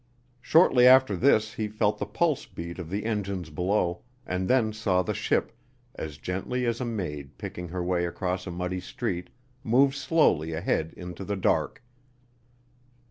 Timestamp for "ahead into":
10.53-11.23